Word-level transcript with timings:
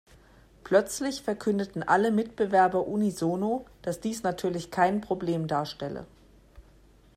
Plötzlich 0.63 1.21
verkündeten 1.21 1.83
alle 1.83 2.09
Mitbewerber 2.09 2.87
unisono, 2.87 3.67
dass 3.83 3.99
dies 3.99 4.23
natürlich 4.23 4.71
kein 4.71 4.99
Problem 4.99 5.45
darstelle. 5.45 6.07